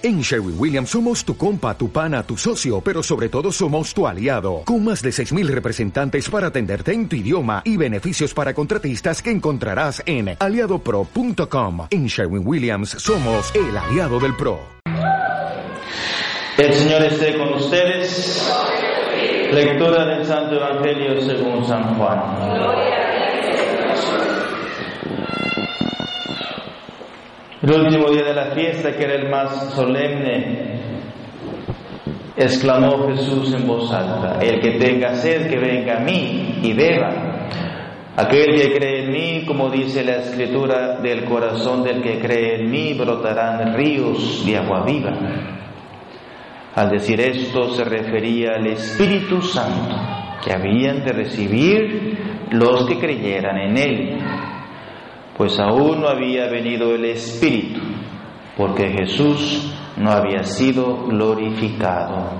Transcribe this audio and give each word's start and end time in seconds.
En 0.00 0.20
Sherwin 0.20 0.54
Williams 0.56 0.90
somos 0.90 1.24
tu 1.24 1.36
compa, 1.36 1.76
tu 1.76 1.90
pana, 1.90 2.22
tu 2.22 2.36
socio, 2.36 2.80
pero 2.80 3.02
sobre 3.02 3.28
todo 3.28 3.50
somos 3.50 3.92
tu 3.92 4.06
aliado, 4.06 4.62
con 4.64 4.84
más 4.84 5.02
de 5.02 5.10
6.000 5.10 5.48
representantes 5.48 6.30
para 6.30 6.46
atenderte 6.46 6.92
en 6.92 7.08
tu 7.08 7.16
idioma 7.16 7.62
y 7.64 7.76
beneficios 7.76 8.32
para 8.32 8.54
contratistas 8.54 9.20
que 9.20 9.32
encontrarás 9.32 10.00
en 10.06 10.36
aliadopro.com. 10.38 11.88
En 11.90 12.06
Sherwin 12.06 12.46
Williams 12.46 12.90
somos 12.90 13.52
el 13.56 13.76
aliado 13.76 14.20
del 14.20 14.36
PRO. 14.36 14.60
El 16.56 16.72
Señor 16.72 17.02
esté 17.02 17.36
con 17.36 17.54
ustedes. 17.54 18.48
Lectura 19.52 20.04
del 20.04 20.24
Santo 20.24 20.54
Evangelio 20.54 21.20
según 21.22 21.66
San 21.66 21.96
Juan. 21.96 22.97
El 27.60 27.72
último 27.72 28.08
día 28.10 28.22
de 28.22 28.34
la 28.34 28.52
fiesta, 28.52 28.96
que 28.96 29.02
era 29.02 29.14
el 29.16 29.28
más 29.28 29.72
solemne, 29.74 30.78
exclamó 32.36 33.08
Jesús 33.08 33.52
en 33.52 33.66
voz 33.66 33.92
alta, 33.92 34.38
el 34.40 34.60
que 34.60 34.78
tenga 34.78 35.16
sed, 35.16 35.50
que 35.50 35.58
venga 35.58 35.96
a 35.96 36.00
mí 36.00 36.60
y 36.62 36.72
beba. 36.72 37.48
Aquel 38.14 38.54
que 38.54 38.76
cree 38.76 39.04
en 39.04 39.10
mí, 39.10 39.44
como 39.44 39.70
dice 39.70 40.04
la 40.04 40.18
escritura, 40.18 41.00
del 41.00 41.24
corazón 41.24 41.82
del 41.82 42.00
que 42.00 42.20
cree 42.20 42.60
en 42.60 42.70
mí 42.70 42.94
brotarán 42.94 43.74
ríos 43.74 44.46
de 44.46 44.56
agua 44.56 44.84
viva. 44.84 45.12
Al 46.76 46.90
decir 46.90 47.20
esto 47.20 47.74
se 47.74 47.82
refería 47.82 48.52
al 48.54 48.68
Espíritu 48.68 49.42
Santo 49.42 49.96
que 50.44 50.52
habían 50.52 51.04
de 51.04 51.12
recibir 51.12 52.18
los 52.52 52.86
que 52.86 53.00
creyeran 53.00 53.58
en 53.58 53.76
Él 53.76 54.18
pues 55.38 55.56
aún 55.60 56.00
no 56.00 56.08
había 56.08 56.48
venido 56.48 56.96
el 56.96 57.04
Espíritu, 57.04 57.80
porque 58.56 58.88
Jesús 58.88 59.72
no 59.96 60.10
había 60.10 60.42
sido 60.42 61.06
glorificado. 61.06 62.32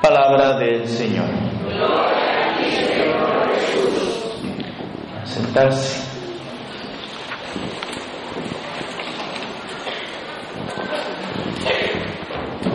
Palabra 0.00 0.56
del 0.58 0.86
Señor. 0.86 1.26
A 5.20 5.26
sentarse. 5.26 6.09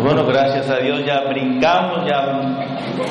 Bueno, 0.05 0.23
gracias 0.23 0.69
a 0.69 0.77
Dios 0.77 1.03
ya 1.03 1.21
brincamos, 1.27 2.07
ya 2.07 2.21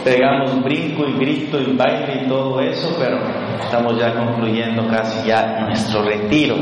pegamos 0.04 0.62
brinco 0.62 1.04
y 1.08 1.18
grito 1.18 1.58
y 1.60 1.76
baile 1.76 2.22
y 2.22 2.28
todo 2.28 2.60
eso, 2.60 2.94
pero 2.96 3.18
estamos 3.60 3.98
ya 3.98 4.14
concluyendo 4.14 4.86
casi 4.86 5.26
ya 5.26 5.58
nuestro 5.62 6.04
retiro, 6.04 6.54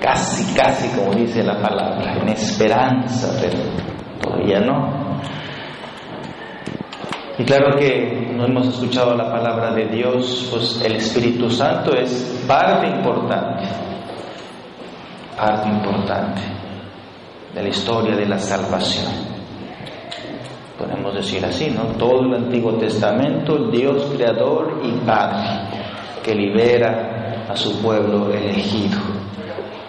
casi, 0.00 0.54
casi 0.54 0.96
como 0.96 1.12
dice 1.12 1.42
la 1.42 1.60
palabra, 1.60 2.18
en 2.22 2.28
esperanza, 2.28 3.36
pero 3.42 3.58
todavía 4.20 4.60
no. 4.60 5.18
Y 7.36 7.42
claro 7.42 7.76
que 7.76 8.30
no 8.36 8.44
hemos 8.44 8.68
escuchado 8.68 9.16
la 9.16 9.28
palabra 9.28 9.72
de 9.72 9.86
Dios, 9.86 10.50
pues 10.52 10.80
el 10.84 10.94
Espíritu 10.94 11.50
Santo 11.50 11.96
es 11.96 12.44
parte 12.46 12.86
importante, 12.86 13.64
parte 15.36 15.68
importante 15.68 16.42
de 17.52 17.60
la 17.60 17.68
historia 17.68 18.14
de 18.14 18.26
la 18.26 18.38
salvación 18.38 19.37
podemos 20.88 21.14
decir 21.14 21.44
así, 21.44 21.70
¿no? 21.70 21.82
Todo 21.98 22.22
el 22.22 22.34
Antiguo 22.34 22.72
Testamento, 22.74 23.70
Dios 23.70 24.10
creador 24.14 24.80
y 24.82 24.90
Padre, 25.06 25.68
que 26.24 26.34
libera 26.34 27.44
a 27.48 27.54
su 27.54 27.80
pueblo 27.82 28.32
elegido 28.32 28.98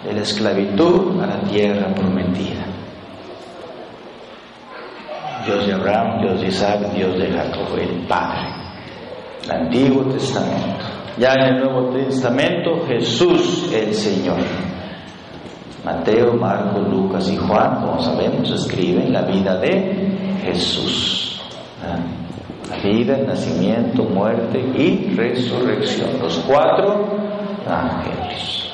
de 0.06 0.14
la 0.14 0.22
esclavitud 0.22 1.22
a 1.22 1.28
la 1.28 1.42
tierra 1.42 1.94
prometida. 1.94 2.66
Dios 5.46 5.68
de 5.68 5.74
Abraham, 5.74 6.22
Dios 6.22 6.42
de 6.42 6.48
Isaac, 6.48 6.80
Dios 6.94 7.18
de 7.18 7.32
Jacob, 7.32 7.78
el 7.80 8.06
Padre. 8.08 8.50
El 9.46 9.52
Antiguo 9.52 10.04
Testamento. 10.04 10.86
Ya 11.18 11.34
en 11.34 11.56
el 11.56 11.64
Nuevo 11.64 11.90
Testamento, 11.92 12.86
Jesús 12.88 13.72
el 13.74 13.94
Señor. 13.94 14.38
Mateo, 15.84 16.34
Marcos, 16.34 16.88
Lucas 16.90 17.30
y 17.32 17.38
Juan, 17.38 17.82
como 17.82 18.02
sabemos, 18.02 18.50
escriben 18.52 19.14
la 19.14 19.22
vida 19.24 19.58
de 19.58 20.38
Jesús. 20.44 21.42
La 22.70 22.78
vida, 22.78 23.18
nacimiento, 23.26 24.04
muerte 24.04 24.60
y 24.60 25.16
resurrección. 25.16 26.20
Los 26.22 26.38
cuatro 26.40 27.08
ángeles. 27.68 28.70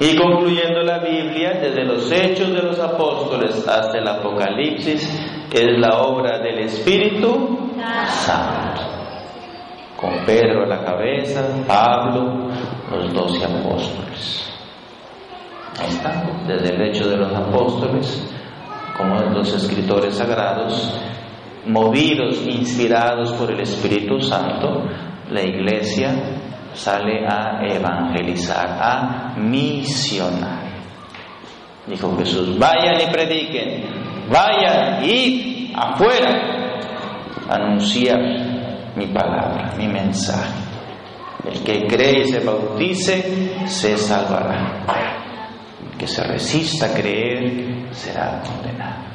Y 0.00 0.16
concluyendo 0.16 0.82
la 0.82 0.98
Biblia, 1.00 1.58
desde 1.60 1.84
los 1.84 2.10
hechos 2.12 2.52
de 2.52 2.62
los 2.62 2.78
apóstoles 2.78 3.66
hasta 3.66 3.98
el 3.98 4.06
Apocalipsis, 4.06 5.02
es 5.52 5.78
la 5.78 5.98
obra 6.02 6.38
del 6.38 6.60
Espíritu 6.60 7.70
Santo. 8.08 8.82
Con 9.96 10.24
Pedro 10.24 10.62
a 10.62 10.68
la 10.68 10.84
cabeza, 10.84 11.44
Pablo, 11.66 12.47
los 12.90 13.12
doce 13.12 13.44
apóstoles. 13.44 14.50
Ahí 15.80 15.90
está, 15.90 16.24
desde 16.46 16.74
el 16.74 16.82
hecho 16.82 17.08
de 17.08 17.16
los 17.16 17.32
apóstoles 17.32 18.26
como 18.96 19.14
los 19.30 19.54
escritores 19.54 20.16
sagrados, 20.16 20.92
movidos, 21.66 22.42
inspirados 22.46 23.32
por 23.34 23.50
el 23.52 23.60
Espíritu 23.60 24.20
Santo, 24.20 24.84
la 25.30 25.42
iglesia 25.42 26.10
sale 26.74 27.24
a 27.26 27.60
evangelizar, 27.64 28.66
a 28.80 29.34
misionar. 29.36 30.66
Dijo 31.86 32.16
Jesús, 32.18 32.58
vayan 32.58 33.00
y 33.00 33.12
prediquen, 33.12 33.84
vayan 34.30 35.04
y 35.04 35.72
afuera, 35.74 36.80
anunciar 37.48 38.18
mi 38.96 39.06
palabra, 39.06 39.74
mi 39.78 39.86
mensaje. 39.86 40.67
El 41.44 41.62
que 41.62 41.86
cree 41.86 42.20
y 42.20 42.28
se 42.28 42.40
bautice, 42.40 43.66
se 43.66 43.96
salvará 43.96 45.18
que 45.98 46.06
se 46.06 46.22
resista 46.22 46.86
a 46.86 46.94
creer 46.94 47.92
será 47.92 48.40
condenado. 48.40 49.08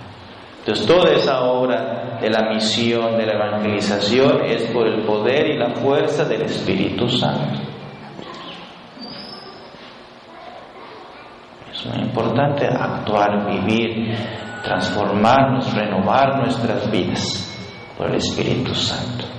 Entonces 0.60 0.86
toda 0.86 1.12
esa 1.12 1.42
obra 1.44 2.20
de 2.22 2.30
la 2.30 2.50
misión, 2.54 3.18
de 3.18 3.26
la 3.26 3.34
evangelización, 3.34 4.46
es 4.46 4.64
por 4.72 4.88
el 4.88 5.04
poder 5.04 5.48
y 5.48 5.58
la 5.58 5.76
fuerza 5.76 6.26
del 6.26 6.44
Espíritu 6.44 7.08
Santo. 7.08 7.60
Es 11.72 11.86
muy 11.86 12.04
importante 12.04 12.66
actuar, 12.68 13.46
vivir, 13.46 14.16
transformarnos, 14.64 15.74
renovar 15.74 16.38
nuestras 16.38 16.90
vidas 16.90 17.50
por 17.98 18.10
el 18.10 18.16
Espíritu 18.16 18.74
Santo. 18.74 19.33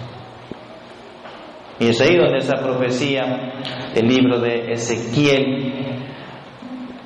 Y 1.78 1.88
es 1.88 2.00
ahí 2.00 2.16
donde 2.16 2.38
esa 2.38 2.56
profecía 2.56 3.52
del 3.94 4.06
libro 4.06 4.38
de 4.40 4.72
Ezequiel 4.72 6.04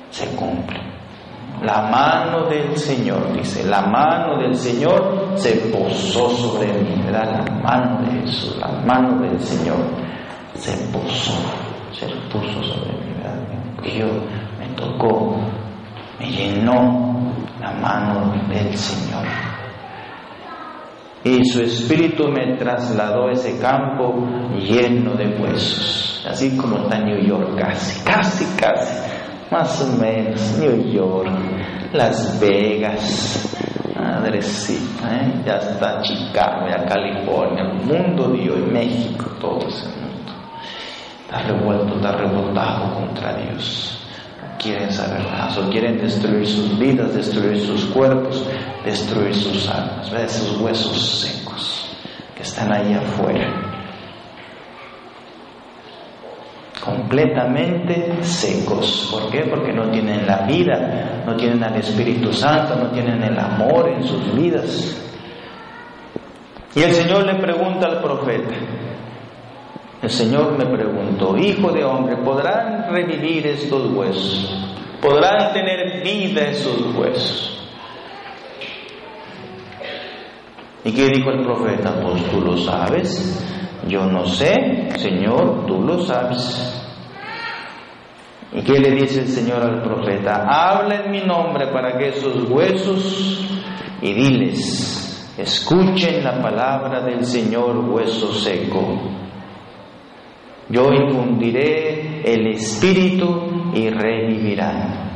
se 0.09 0.27
cumple. 0.35 0.79
La 1.63 1.81
mano 1.89 2.47
del 2.47 2.77
Señor, 2.77 3.33
dice, 3.33 3.67
la 3.67 3.81
mano 3.81 4.37
del 4.37 4.55
Señor 4.55 5.33
se 5.35 5.55
posó 5.71 6.29
sobre 6.29 6.71
mí, 6.73 7.01
¿verdad? 7.03 7.45
La 7.45 7.53
mano 7.53 8.01
de 8.05 8.21
Jesús, 8.21 8.57
la 8.57 8.69
mano 8.85 9.21
del 9.21 9.39
Señor 9.39 9.77
se 10.53 10.71
posó, 10.87 11.33
se 11.91 12.05
puso 12.31 12.63
sobre 12.63 12.93
mí, 12.93 13.13
¿verdad? 13.17 13.39
yo 13.83 14.07
me 14.57 14.67
tocó, 14.75 15.37
me 16.19 16.29
llenó 16.29 17.33
la 17.59 17.71
mano 17.73 18.33
del 18.47 18.75
Señor. 18.77 19.25
Y 21.23 21.43
su 21.45 21.61
espíritu 21.61 22.29
me 22.29 22.55
trasladó 22.57 23.27
a 23.27 23.33
ese 23.33 23.59
campo 23.59 24.25
lleno 24.57 25.15
de 25.15 25.27
huesos, 25.37 26.25
así 26.27 26.55
como 26.55 26.83
está 26.83 26.99
New 26.99 27.19
York, 27.27 27.59
casi, 27.59 28.03
casi, 28.05 28.45
casi 28.57 29.09
más 29.51 29.81
o 29.81 29.97
menos, 30.01 30.57
New 30.59 30.91
York, 30.91 31.29
Las 31.91 32.39
Vegas, 32.39 33.53
madrecita, 33.95 35.15
¿eh? 35.15 35.41
ya 35.45 35.57
está 35.57 36.01
Chicago, 36.01 36.67
ya 36.69 36.85
California, 36.85 37.63
el 37.63 37.85
mundo 37.85 38.29
de 38.29 38.49
hoy, 38.51 38.61
México, 38.71 39.25
todo 39.41 39.67
ese 39.67 39.87
mundo. 39.87 40.33
Está 41.25 41.43
revuelto, 41.43 41.95
está 41.95 42.11
rebotado 42.11 42.93
contra 42.93 43.33
Dios. 43.37 43.98
Quieren 44.57 44.91
saber 44.91 45.23
nada, 45.23 45.55
o 45.59 45.69
quieren 45.69 45.99
destruir 45.99 46.45
sus 46.45 46.77
vidas, 46.77 47.13
destruir 47.13 47.59
sus 47.59 47.85
cuerpos, 47.85 48.45
destruir 48.85 49.33
sus 49.33 49.69
almas, 49.69 50.11
¿ves? 50.11 50.35
esos 50.35 50.59
huesos 50.59 51.21
secos 51.21 51.95
que 52.35 52.43
están 52.43 52.71
ahí 52.71 52.93
afuera 52.93 53.69
completamente 56.89 58.23
secos. 58.23 59.09
¿Por 59.11 59.29
qué? 59.29 59.41
Porque 59.49 59.71
no 59.73 59.89
tienen 59.89 60.25
la 60.25 60.45
vida, 60.45 61.23
no 61.25 61.35
tienen 61.35 61.63
al 61.63 61.75
Espíritu 61.75 62.33
Santo, 62.33 62.75
no 62.75 62.89
tienen 62.91 63.21
el 63.23 63.37
amor 63.37 63.89
en 63.89 64.03
sus 64.03 64.35
vidas. 64.35 64.97
Y 66.75 66.81
el 66.81 66.93
Señor 66.93 67.25
le 67.25 67.35
pregunta 67.35 67.87
al 67.87 68.01
profeta, 68.01 68.55
el 70.01 70.09
Señor 70.09 70.57
me 70.57 70.65
preguntó, 70.65 71.37
Hijo 71.37 71.71
de 71.71 71.83
hombre, 71.83 72.17
¿podrán 72.17 72.91
revivir 72.91 73.47
estos 73.47 73.91
huesos? 73.91 74.59
podrán 75.01 75.53
tener 75.53 76.03
vida 76.03 76.47
en 76.47 76.55
sus 76.55 76.95
huesos. 76.95 77.55
¿Y 80.83 80.91
qué 80.91 81.07
dijo 81.07 81.29
el 81.31 81.43
profeta? 81.43 82.01
Pues 82.01 82.23
tú 82.31 82.41
lo 82.41 82.57
sabes. 82.57 83.45
Yo 83.87 84.05
no 84.05 84.25
sé, 84.25 84.89
Señor, 84.97 85.65
tú 85.65 85.81
lo 85.81 86.03
sabes. 86.03 86.75
¿Y 88.51 88.61
qué 88.63 88.79
le 88.79 88.91
dice 88.91 89.21
el 89.21 89.27
Señor 89.27 89.61
al 89.61 89.81
profeta? 89.81 90.45
Habla 90.47 91.05
en 91.05 91.11
mi 91.11 91.21
nombre 91.21 91.67
para 91.67 91.97
que 91.97 92.09
esos 92.09 92.49
huesos 92.49 93.45
y 94.01 94.13
diles, 94.13 95.33
escuchen 95.37 96.23
la 96.23 96.41
palabra 96.41 97.01
del 97.01 97.25
Señor 97.25 97.77
hueso 97.77 98.33
seco. 98.33 99.18
Yo 100.69 100.93
infundiré 100.93 102.21
el 102.23 102.47
espíritu 102.47 103.71
y 103.73 103.89
revivirán. 103.89 105.09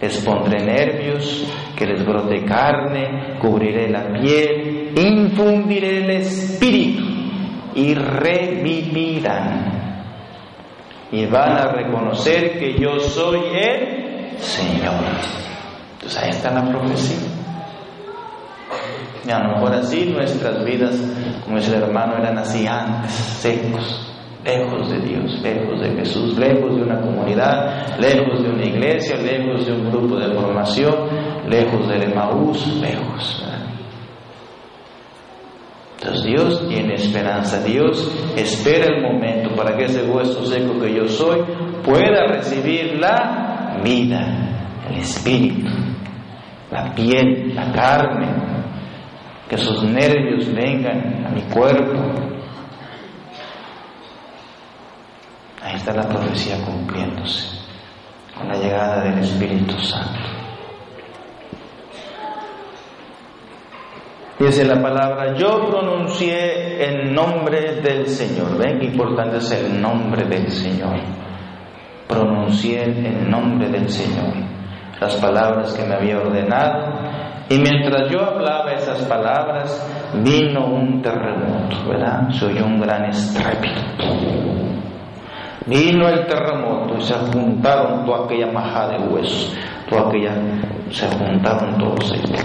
Les 0.00 0.18
pondré 0.18 0.64
nervios, 0.64 1.46
que 1.76 1.86
les 1.86 2.04
brote 2.04 2.44
carne, 2.44 3.38
cubriré 3.40 3.90
la 3.90 4.12
piel, 4.12 4.92
infundiré 4.96 6.04
el 6.04 6.10
espíritu 6.10 7.04
y 7.74 7.94
revivirán. 7.94 9.72
Y 11.10 11.26
van 11.26 11.52
a 11.52 11.72
reconocer 11.72 12.58
que 12.58 12.78
yo 12.78 13.00
soy 13.00 13.40
el 13.52 14.38
Señor. 14.38 15.04
Entonces 15.94 16.22
ahí 16.22 16.30
está 16.30 16.52
la 16.52 16.68
profecía. 16.70 17.28
Y 19.26 19.30
a 19.30 19.38
lo 19.38 19.54
mejor 19.54 19.74
así 19.74 20.04
nuestras 20.06 20.64
vidas, 20.64 20.94
como 21.44 21.58
el 21.58 21.74
hermano, 21.74 22.18
eran 22.18 22.38
así 22.38 22.66
antes, 22.66 23.10
secos, 23.12 24.13
lejos 24.44 24.90
de 24.90 24.98
Dios, 25.00 25.40
lejos 25.40 25.80
de 25.80 25.90
Jesús, 25.96 26.38
lejos 26.38 26.76
de 26.76 26.82
una 26.82 27.00
comunidad, 27.00 27.98
lejos 27.98 28.42
de 28.42 28.50
una 28.50 28.64
iglesia, 28.64 29.16
lejos 29.16 29.66
de 29.66 29.72
un 29.72 29.90
grupo 29.90 30.16
de 30.16 30.34
formación, 30.34 30.94
lejos 31.48 31.88
del 31.88 32.02
Emaús, 32.12 32.80
lejos. 32.80 33.42
Entonces 35.98 36.24
Dios 36.24 36.68
tiene 36.68 36.94
esperanza, 36.94 37.62
Dios 37.64 38.12
espera 38.36 38.94
el 38.94 39.00
momento 39.00 39.54
para 39.56 39.74
que 39.76 39.84
ese 39.84 40.02
hueso 40.04 40.44
seco 40.44 40.78
que 40.78 40.94
yo 40.94 41.08
soy 41.08 41.40
pueda 41.82 42.26
recibir 42.26 42.98
la 43.00 43.80
vida, 43.82 44.82
el 44.90 44.98
espíritu, 44.98 45.70
la 46.70 46.94
piel, 46.94 47.54
la 47.54 47.72
carne, 47.72 48.28
que 49.48 49.56
sus 49.56 49.82
nervios 49.84 50.52
vengan 50.52 51.24
a 51.26 51.30
mi 51.30 51.42
cuerpo, 51.42 52.24
Ahí 55.54 55.62
está 55.76 55.92
la 55.92 56.08
profecía 56.08 56.56
cumpliéndose 56.64 57.48
con 58.36 58.48
la 58.48 58.54
llegada 58.54 59.02
del 59.04 59.18
Espíritu 59.18 59.78
Santo. 59.78 60.20
Dice 64.38 64.64
la 64.64 64.82
palabra, 64.82 65.36
yo 65.36 65.70
pronuncié 65.70 66.84
el 66.84 67.14
nombre 67.14 67.80
del 67.80 68.08
Señor. 68.08 68.58
Ven 68.58 68.80
qué 68.80 68.86
importante 68.86 69.36
es 69.36 69.50
el 69.52 69.80
nombre 69.80 70.24
del 70.24 70.50
Señor. 70.50 70.96
Pronuncié 72.08 72.82
el 72.82 73.30
nombre 73.30 73.68
del 73.68 73.88
Señor. 73.88 74.34
Las 75.00 75.14
palabras 75.16 75.72
que 75.74 75.84
me 75.84 75.94
había 75.94 76.18
ordenado. 76.18 76.94
Y 77.48 77.58
mientras 77.58 78.10
yo 78.10 78.24
hablaba 78.24 78.72
esas 78.72 79.02
palabras, 79.02 79.86
vino 80.24 80.66
un 80.66 81.00
terremoto, 81.00 81.88
¿verdad? 81.88 82.28
Se 82.30 82.46
oyó 82.46 82.66
un 82.66 82.80
gran 82.80 83.04
estrépito. 83.04 84.63
Vino 85.66 86.08
el 86.08 86.26
terremoto 86.26 86.94
y 86.98 87.02
se 87.02 87.14
juntaron 87.14 88.04
toda 88.04 88.26
aquella 88.26 88.52
maja 88.52 88.88
de 88.88 88.98
huesos, 88.98 89.56
toda 89.88 90.08
aquella, 90.08 90.34
se 90.90 91.06
juntaron 91.08 91.78
todos 91.78 92.12
ellos. 92.12 92.40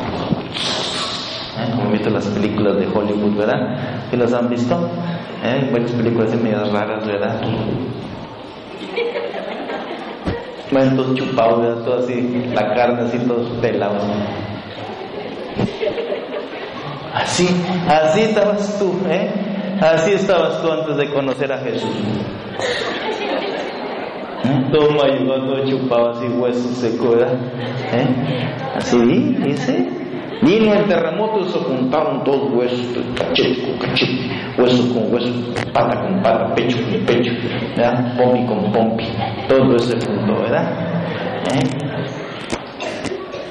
¿Eh? 1.60 1.72
Como 1.76 1.92
visto 1.92 2.10
las 2.10 2.26
películas 2.28 2.78
de 2.78 2.88
Hollywood, 2.88 3.36
¿verdad? 3.36 4.10
¿Que 4.10 4.16
las 4.16 4.34
han 4.34 4.50
visto? 4.50 4.90
¿Eh? 5.44 5.70
Varias 5.70 5.92
películas 5.92 6.34
medias 6.36 6.72
raras, 6.72 7.06
¿verdad? 7.06 7.42
Bueno, 10.72 10.96
todos 10.96 11.16
chupados, 11.16 11.62
¿verdad? 11.62 11.84
Todo 11.84 12.00
así, 12.00 12.52
la 12.54 12.74
carne 12.74 13.02
así, 13.02 13.20
todos 13.20 13.50
pelados. 13.60 14.04
Así, 17.14 17.50
así 17.90 18.22
estabas 18.22 18.80
tú, 18.80 18.98
¿eh? 19.10 19.30
Así 19.82 20.14
estabas 20.14 20.62
tú 20.62 20.72
antes 20.72 20.96
de 20.96 21.10
conocer 21.10 21.52
a 21.52 21.58
Jesús. 21.58 21.90
Todo 24.72 24.92
mayugado, 24.92 25.46
todo 25.46 25.66
chupado, 25.66 26.10
así 26.12 26.28
hueso 26.28 26.70
seco, 26.74 27.12
¿verdad? 27.12 27.34
¿Eh? 27.94 28.08
Así 28.76 28.98
dice. 29.44 30.00
Vino 30.42 30.74
el 30.74 30.86
terremoto 30.86 31.42
y 31.42 31.50
se 31.50 31.60
juntaron 31.60 32.24
todos 32.24 32.54
huesos, 32.54 32.98
cachete 33.14 33.62
con 33.62 33.78
cachete, 33.78 34.32
hueso 34.58 34.94
con 34.94 35.14
hueso, 35.14 35.34
pata 35.74 36.02
con 36.02 36.22
pata, 36.24 36.56
pecho 36.56 36.78
con 36.78 37.06
pecho, 37.06 37.34
¿verdad? 37.76 38.16
Pompi 38.18 38.46
con 38.46 38.72
pompi, 38.72 39.06
todo 39.50 39.76
eso 39.76 40.00
se 40.00 40.08
juntó, 40.08 40.42
¿verdad? 40.42 40.72
¿Eh? 41.54 41.90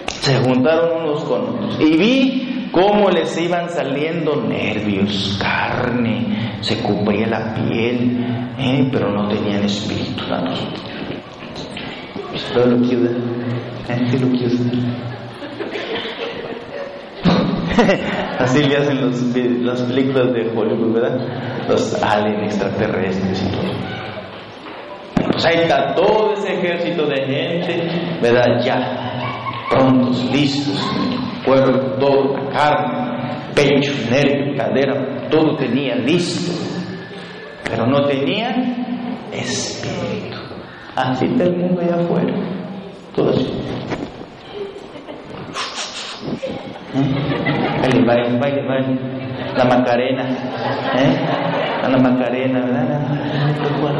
Se 0.06 0.34
juntaron 0.36 1.02
unos 1.02 1.24
con 1.24 1.42
otros. 1.42 1.78
Y 1.78 1.96
vi 1.98 2.68
cómo 2.72 3.10
les 3.10 3.38
iban 3.38 3.68
saliendo 3.68 4.36
nervios, 4.36 5.38
carne, 5.42 6.56
se 6.62 6.82
cubría 6.82 7.26
la 7.26 7.54
piel, 7.54 8.24
¿eh? 8.58 8.88
pero 8.90 9.10
no 9.10 9.28
tenían 9.28 9.64
espíritu. 9.64 10.24
¿no? 10.30 10.87
Pero 12.54 12.66
lo 12.66 12.86
quiero, 12.86 13.04
¿eh? 13.04 14.18
lo 14.20 14.28
quiero. 14.30 14.54
Así 18.38 18.62
le 18.62 18.76
hacen 18.76 19.00
los, 19.00 19.20
las 19.62 19.82
películas 19.82 20.32
de 20.32 20.50
Hollywood, 20.54 20.94
¿verdad? 20.94 21.20
Los 21.68 22.02
aliens 22.02 22.54
extraterrestres 22.54 23.42
y 23.42 23.50
todo. 23.50 23.98
Pues 25.32 25.44
ahí 25.44 25.58
está 25.62 25.94
todo 25.94 26.32
ese 26.32 26.54
ejército 26.54 27.06
de 27.06 27.16
gente, 27.24 27.88
¿verdad? 28.20 28.60
Ya, 28.64 29.66
prontos, 29.70 30.24
listos, 30.32 30.80
cuerpo, 31.44 31.78
todo, 32.00 32.36
la 32.36 32.50
carne, 32.50 33.30
pecho, 33.54 33.92
nervio, 34.10 34.56
cadera, 34.56 35.28
todo 35.30 35.56
tenía 35.56 35.94
listo, 35.96 36.52
pero 37.68 37.86
no 37.86 38.04
tenía 38.06 38.54
espíritu. 39.32 40.47
Así 40.98 41.26
está 41.26 41.44
el 41.44 41.56
mundo 41.56 41.80
allá 41.80 41.94
afuera, 41.94 42.34
todo 43.14 43.30
así. 43.30 43.48
El 47.84 48.04
baile, 48.04 48.36
baile, 48.40 48.66
baile, 48.66 48.98
la 49.56 49.64
Macarena, 49.64 50.24
¿eh? 50.24 51.20
La 51.88 51.98
Macarena, 51.98 52.60
¿verdad? 52.60 52.82
La 53.80 53.92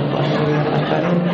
Macarena. 0.76 1.28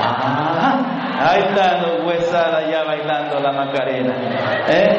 Ah, 0.00 0.80
ahí 1.20 1.40
están 1.42 1.82
los 1.82 2.06
huesadas 2.06 2.70
ya 2.70 2.84
bailando 2.84 3.38
la 3.38 3.52
Macarena, 3.52 4.14
¿eh? 4.66 4.96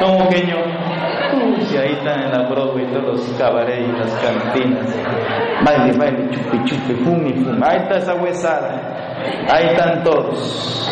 Como 0.00 0.28
que 0.28 0.44
yo, 0.44 0.56
ahí 1.80 1.92
están 1.92 2.24
en 2.24 2.32
la 2.32 2.48
Broadway 2.48 2.86
todos 2.86 3.04
los 3.04 3.38
cabarets 3.38 3.86
las 4.00 4.14
cantinas. 4.16 5.15
Baile, 5.66 5.98
baile, 5.98 6.30
chupi, 6.30 6.58
chupi, 6.64 6.94
fumi, 7.02 7.32
fumi. 7.42 7.60
Ahí 7.60 7.78
está 7.78 7.96
esa 7.96 8.14
huesada, 8.14 8.70
ahí 9.50 9.66
están 9.66 10.04
todos. 10.04 10.88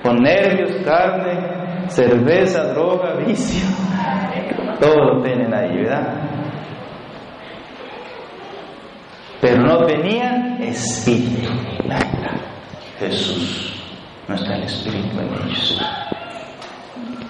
Con 0.00 0.22
nervios, 0.22 0.70
carne, 0.84 1.88
cerveza, 1.88 2.72
droga, 2.72 3.14
vicio, 3.14 3.66
todo 4.78 5.14
lo 5.14 5.22
tienen 5.22 5.52
ahí, 5.52 5.76
¿verdad? 5.76 6.06
Pero 9.40 9.62
no 9.62 9.84
tenían 9.86 10.62
espíritu. 10.62 11.50
Jesús 13.00 13.82
no 14.28 14.36
está 14.36 14.54
el 14.54 14.62
espíritu 14.62 15.18
en 15.18 15.48
ellos. 15.48 15.82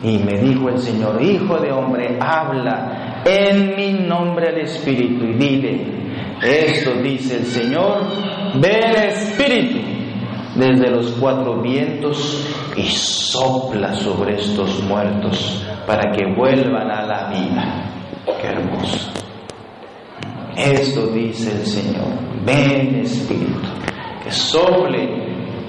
Y 0.03 0.19
me 0.19 0.37
dijo 0.39 0.69
el 0.69 0.79
Señor, 0.79 1.23
Hijo 1.23 1.57
de 1.59 1.73
hombre, 1.73 2.19
habla 2.21 3.06
en 3.27 3.75
mi 3.75 3.93
nombre 3.93 4.49
al 4.49 4.59
Espíritu 4.59 5.25
y 5.25 5.33
dile, 5.35 5.81
esto 6.43 6.95
dice 7.03 7.39
el 7.39 7.47
Señor, 7.47 8.03
ven 8.61 8.97
Espíritu 9.09 9.79
desde 10.55 10.91
los 10.91 11.11
cuatro 11.21 11.61
vientos 11.61 12.47
y 12.77 12.85
sopla 12.85 13.95
sobre 13.95 14.37
estos 14.37 14.83
muertos 14.85 15.67
para 15.87 16.13
que 16.13 16.25
vuelvan 16.35 16.91
a 16.91 17.07
la 17.07 17.29
vida. 17.31 17.93
Qué 18.41 18.47
hermoso. 18.47 19.11
Esto 20.57 21.09
dice 21.09 21.53
el 21.53 21.67
Señor. 21.67 22.07
Ven 22.45 23.01
Espíritu, 23.01 23.69
que 24.23 24.31
sople 24.31 25.26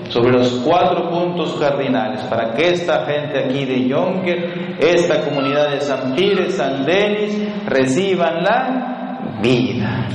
sobre 0.10 0.32
los 0.32 0.50
cuatro 0.66 1.10
puntos 1.10 1.56
cardinales 1.60 2.22
para 2.24 2.54
que 2.54 2.70
esta 2.70 3.06
gente 3.06 3.40
aquí 3.40 3.66
de 3.66 3.88
Yonker, 3.88 4.78
esta 4.80 5.22
comunidad 5.22 5.72
de 5.72 5.82
San 5.82 6.16
Pires, 6.16 6.56
San 6.56 6.86
Denis, 6.86 7.38
reciban 7.66 8.44
la 8.44 9.38
vida, 9.42 10.08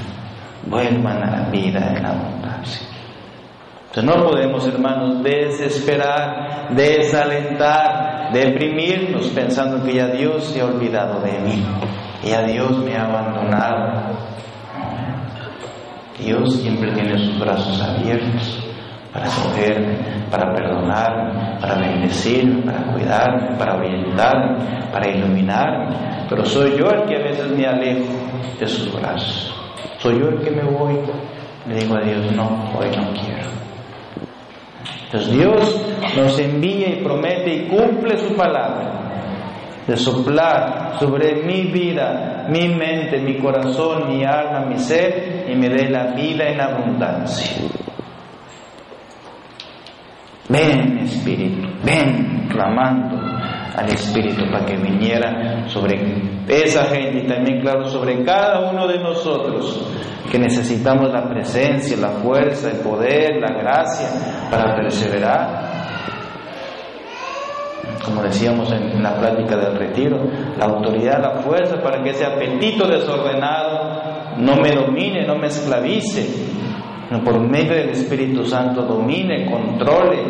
vuelvan 0.66 1.22
a 1.22 1.30
la 1.30 1.50
vida 1.50 1.94
en 1.96 2.06
abundancia. 2.06 2.86
Entonces 3.88 4.04
no 4.04 4.24
podemos, 4.26 4.66
hermanos, 4.66 5.22
desesperar, 5.22 6.74
desalentar, 6.74 8.32
deprimirnos 8.32 9.26
pensando 9.28 9.84
que 9.84 9.94
ya 9.94 10.06
Dios 10.06 10.44
se 10.44 10.62
ha 10.62 10.64
olvidado 10.64 11.20
de 11.20 11.38
mí, 11.40 11.62
ya 12.24 12.42
Dios 12.44 12.78
me 12.78 12.96
ha 12.96 13.04
abandonado. 13.04 14.22
Dios 16.18 16.54
siempre 16.62 16.92
tiene 16.92 17.18
sus 17.18 17.38
brazos 17.38 17.82
abiertos 17.82 18.61
para 19.12 19.26
acogerme, 19.26 19.98
para 20.30 20.54
perdonarme, 20.54 21.60
para 21.60 21.74
bendecirme, 21.74 22.62
para 22.62 22.92
cuidarme, 22.92 23.56
para 23.58 23.76
orientarme, 23.76 24.90
para 24.90 25.10
iluminarme. 25.10 25.96
Pero 26.28 26.44
soy 26.44 26.78
yo 26.78 26.86
el 26.86 27.04
que 27.04 27.16
a 27.16 27.22
veces 27.22 27.50
me 27.50 27.66
alejo 27.66 28.12
de 28.58 28.66
sus 28.66 28.92
brazos. 28.92 29.54
Soy 29.98 30.18
yo 30.18 30.28
el 30.28 30.40
que 30.40 30.50
me 30.50 30.64
voy. 30.64 30.98
Le 31.68 31.74
digo 31.76 31.96
a 31.96 32.00
Dios, 32.00 32.32
no, 32.34 32.72
hoy 32.76 32.88
no 32.96 33.12
quiero. 33.12 33.50
Entonces 35.04 35.32
Dios 35.32 35.86
nos 36.16 36.38
envía 36.38 36.88
y 36.88 37.04
promete 37.04 37.54
y 37.54 37.68
cumple 37.68 38.16
su 38.16 38.34
palabra 38.34 39.02
de 39.86 39.96
soplar 39.96 40.96
sobre 40.98 41.42
mi 41.44 41.64
vida, 41.64 42.46
mi 42.48 42.68
mente, 42.68 43.20
mi 43.20 43.36
corazón, 43.38 44.08
mi 44.08 44.24
alma, 44.24 44.64
mi 44.66 44.78
ser 44.78 45.46
y 45.48 45.54
me 45.54 45.68
dé 45.68 45.90
la 45.90 46.14
vida 46.14 46.48
en 46.48 46.60
abundancia. 46.60 47.68
Ven 50.52 50.98
Espíritu, 50.98 51.66
ven 51.82 52.46
clamando 52.50 53.16
al 53.74 53.88
Espíritu 53.88 54.44
para 54.50 54.66
que 54.66 54.76
viniera 54.76 55.66
sobre 55.66 55.94
esa 56.46 56.84
gente 56.84 57.24
y 57.24 57.26
también, 57.26 57.60
claro, 57.62 57.86
sobre 57.86 58.22
cada 58.22 58.70
uno 58.70 58.86
de 58.86 58.98
nosotros 58.98 59.88
que 60.30 60.38
necesitamos 60.38 61.10
la 61.10 61.28
presencia, 61.28 61.96
la 61.96 62.10
fuerza, 62.10 62.70
el 62.70 62.80
poder, 62.80 63.40
la 63.40 63.52
gracia 63.54 64.08
para 64.50 64.74
perseverar. 64.74 65.72
Como 68.04 68.22
decíamos 68.22 68.70
en 68.72 69.02
la 69.02 69.14
práctica 69.18 69.56
del 69.56 69.76
retiro, 69.76 70.18
la 70.58 70.66
autoridad, 70.66 71.20
la 71.22 71.40
fuerza 71.40 71.80
para 71.82 72.02
que 72.02 72.10
ese 72.10 72.26
apetito 72.26 72.86
desordenado 72.88 74.02
no 74.38 74.56
me 74.56 74.72
domine, 74.72 75.26
no 75.26 75.36
me 75.36 75.46
esclavice, 75.46 76.26
por 77.20 77.40
medio 77.40 77.74
del 77.74 77.90
Espíritu 77.90 78.44
Santo 78.44 78.82
domine, 78.82 79.50
controle 79.50 80.22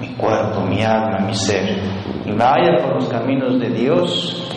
mi 0.00 0.08
cuerpo, 0.14 0.60
mi 0.62 0.82
alma, 0.82 1.18
mi 1.20 1.34
ser, 1.34 1.78
y 2.24 2.32
vaya 2.32 2.82
por 2.82 2.94
los 2.94 3.08
caminos 3.08 3.58
de 3.58 3.70
Dios. 3.70 4.50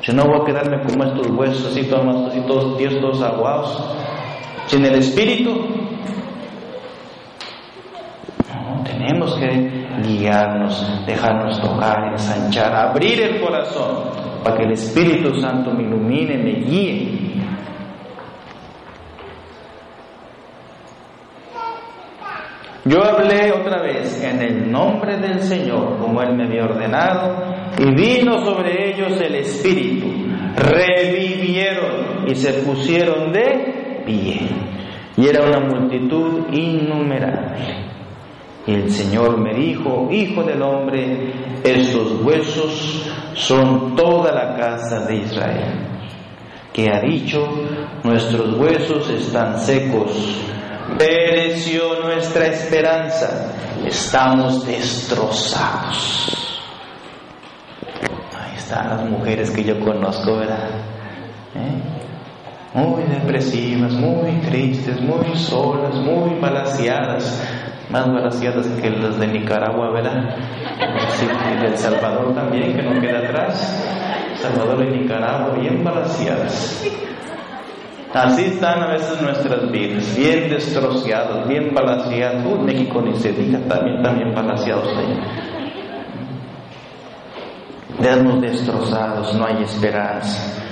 Si 0.00 0.12
no 0.12 0.24
voy 0.24 0.40
a 0.40 0.44
quedarme 0.44 0.82
como 0.82 1.04
estos 1.04 1.26
huesos, 1.28 1.66
así 1.66 1.84
todos, 1.84 2.30
así 2.30 2.40
todos, 2.46 2.76
Dios 2.76 3.00
todos 3.00 3.22
aguados, 3.22 3.96
sin 4.66 4.84
el 4.84 4.96
Espíritu. 4.96 5.54
No, 8.52 8.82
tenemos 8.84 9.34
que 9.36 9.86
guiarnos, 10.02 11.06
dejarnos 11.06 11.60
tocar, 11.60 12.12
ensanchar, 12.12 12.74
abrir 12.74 13.20
el 13.22 13.40
corazón 13.40 14.24
para 14.42 14.56
que 14.56 14.64
el 14.64 14.72
Espíritu 14.72 15.40
Santo 15.40 15.70
me 15.70 15.84
ilumine, 15.84 16.36
me 16.36 16.52
guíe 16.60 17.23
Yo 22.86 23.02
hablé 23.02 23.50
otra 23.50 23.80
vez 23.80 24.22
en 24.22 24.42
el 24.42 24.70
nombre 24.70 25.16
del 25.16 25.40
Señor, 25.40 25.96
como 25.98 26.20
Él 26.20 26.36
me 26.36 26.44
había 26.44 26.64
ordenado, 26.64 27.42
y 27.78 27.94
vino 27.94 28.44
sobre 28.44 28.90
ellos 28.90 29.18
el 29.22 29.36
Espíritu. 29.36 30.06
Revivieron 30.54 32.28
y 32.28 32.34
se 32.34 32.52
pusieron 32.62 33.32
de 33.32 34.02
pie. 34.04 34.48
Y 35.16 35.26
era 35.26 35.46
una 35.46 35.60
multitud 35.60 36.52
innumerable. 36.52 37.84
Y 38.66 38.74
el 38.74 38.90
Señor 38.90 39.40
me 39.40 39.54
dijo, 39.54 40.08
Hijo 40.10 40.42
del 40.42 40.60
hombre, 40.60 41.32
estos 41.64 42.22
huesos 42.22 43.10
son 43.32 43.96
toda 43.96 44.30
la 44.30 44.56
casa 44.56 45.06
de 45.06 45.16
Israel. 45.16 45.88
Que 46.70 46.90
ha 46.90 47.00
dicho, 47.00 47.48
nuestros 48.02 48.58
huesos 48.58 49.08
están 49.08 49.58
secos 49.58 50.44
Pereció 50.98 52.02
nuestra 52.02 52.46
esperanza, 52.46 53.52
estamos 53.86 54.66
destrozados. 54.66 56.60
Ahí 58.38 58.56
están 58.56 58.90
las 58.90 59.04
mujeres 59.10 59.50
que 59.50 59.64
yo 59.64 59.80
conozco, 59.80 60.36
¿verdad? 60.36 60.68
¿Eh? 61.54 61.82
Muy 62.74 63.02
depresivas, 63.04 63.92
muy 63.92 64.32
tristes, 64.42 65.00
muy 65.00 65.34
solas, 65.36 65.94
muy 65.94 66.38
balaseadas, 66.38 67.42
más 67.88 68.12
balaseadas 68.12 68.66
que 68.66 68.90
las 68.90 69.18
de 69.18 69.26
Nicaragua, 69.26 69.90
¿verdad? 69.90 70.36
y 71.62 71.64
El 71.64 71.78
Salvador 71.78 72.34
también, 72.34 72.76
que 72.76 72.82
no 72.82 73.00
queda 73.00 73.20
atrás. 73.20 73.82
Salvador 74.40 74.84
y 74.84 74.98
Nicaragua, 74.98 75.54
bien 75.58 75.82
balaseadas. 75.82 76.84
Así 78.14 78.44
están 78.44 78.80
a 78.80 78.92
veces 78.92 79.20
nuestras 79.20 79.68
vidas, 79.72 80.16
bien 80.16 80.48
destrozados, 80.48 81.48
bien 81.48 81.74
balanceados. 81.74 82.46
Uh, 82.46 82.62
México 82.62 83.02
ni 83.02 83.12
se 83.16 83.32
diga, 83.32 83.58
también, 83.68 84.00
también 84.04 84.32
balanceados. 84.32 84.88
Veamos 87.98 88.40
destrozados, 88.40 89.34
no 89.34 89.46
hay 89.46 89.64
esperanza. 89.64 90.62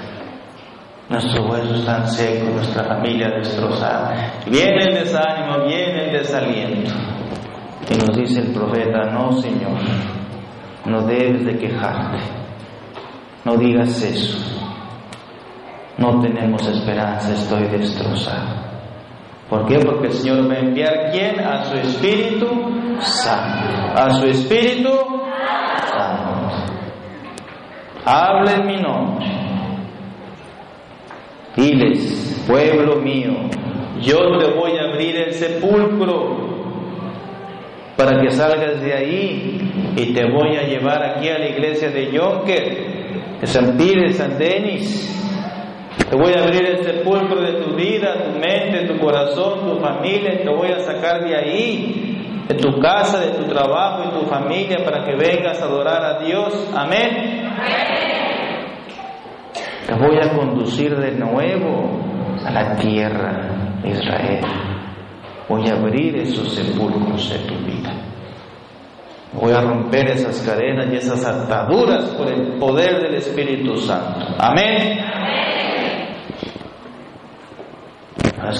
Nuestros 1.08 1.50
huesos 1.50 1.80
están 1.80 2.06
secos, 2.06 2.48
nuestra 2.48 2.84
familia 2.84 3.28
destrozada. 3.30 4.34
Viene 4.46 4.84
el 4.84 4.94
desánimo, 4.94 5.66
viene 5.66 6.04
el 6.06 6.12
desaliento. 6.12 6.92
Y 7.90 7.94
nos 7.96 8.16
dice 8.16 8.40
el 8.40 8.52
profeta, 8.52 9.10
no 9.10 9.32
Señor, 9.32 9.80
no 10.86 11.02
debes 11.02 11.44
de 11.44 11.58
quejarte, 11.58 12.18
no 13.44 13.56
digas 13.56 14.00
eso. 14.00 14.61
No 15.98 16.20
tenemos 16.20 16.66
esperanza, 16.66 17.32
estoy 17.32 17.68
destrozado. 17.68 18.62
¿Por 19.48 19.66
qué? 19.66 19.78
Porque 19.80 20.06
el 20.06 20.12
Señor 20.14 20.50
va 20.50 20.54
a 20.54 20.60
enviar 20.60 21.10
quién? 21.12 21.38
A 21.40 21.64
su 21.64 21.76
Espíritu 21.76 22.46
Santo. 23.00 24.00
A 24.00 24.10
su 24.12 24.26
Espíritu 24.26 24.90
Santo. 25.90 26.32
Habla 28.04 28.52
en 28.54 28.66
mi 28.66 28.76
nombre. 28.78 29.26
Diles, 31.54 32.42
pueblo 32.46 32.96
mío, 32.96 33.32
yo 34.00 34.38
te 34.38 34.50
voy 34.54 34.72
a 34.78 34.90
abrir 34.90 35.16
el 35.16 35.34
sepulcro 35.34 36.38
para 37.94 38.22
que 38.22 38.30
salgas 38.30 38.80
de 38.80 38.94
ahí 38.94 39.94
y 39.96 40.14
te 40.14 40.30
voy 40.30 40.56
a 40.56 40.62
llevar 40.62 41.02
aquí 41.04 41.28
a 41.28 41.38
la 41.38 41.50
iglesia 41.50 41.90
de 41.90 42.10
Yonker, 42.10 43.38
de 43.38 43.46
San 43.46 43.76
Pires, 43.76 44.16
San 44.16 44.38
Denis 44.38 45.21
te 45.98 46.16
voy 46.16 46.32
a 46.32 46.42
abrir 46.42 46.64
el 46.66 46.84
sepulcro 46.84 47.40
de 47.40 47.62
tu 47.62 47.74
vida, 47.74 48.14
tu 48.24 48.38
mente, 48.38 48.86
tu 48.86 48.98
corazón, 48.98 49.60
tu 49.60 49.80
familia, 49.80 50.42
te 50.42 50.48
voy 50.48 50.70
a 50.70 50.80
sacar 50.80 51.22
de 51.24 51.36
ahí, 51.36 52.44
de 52.48 52.54
tu 52.54 52.78
casa, 52.80 53.20
de 53.20 53.32
tu 53.32 53.44
trabajo 53.44 54.04
y 54.08 54.20
tu 54.20 54.26
familia 54.26 54.84
para 54.84 55.04
que 55.04 55.14
vengas 55.16 55.60
a 55.60 55.64
adorar 55.64 56.04
a 56.04 56.24
Dios. 56.24 56.70
Amén. 56.74 57.50
Te 59.86 59.94
voy 59.94 60.16
a 60.16 60.34
conducir 60.34 60.96
de 60.96 61.12
nuevo 61.12 62.00
a 62.44 62.50
la 62.50 62.76
tierra 62.76 63.78
de 63.82 63.90
Israel. 63.90 64.44
Voy 65.48 65.68
a 65.68 65.74
abrir 65.74 66.16
esos 66.16 66.54
sepulcros 66.54 67.30
de 67.30 67.38
tu 67.40 67.54
vida. 67.64 67.92
Voy 69.32 69.52
a 69.52 69.60
romper 69.60 70.10
esas 70.10 70.42
cadenas 70.42 70.92
y 70.92 70.96
esas 70.96 71.24
ataduras 71.24 72.04
por 72.10 72.28
el 72.28 72.58
poder 72.58 73.02
del 73.02 73.14
Espíritu 73.14 73.76
Santo. 73.76 74.26
Amén. 74.38 74.98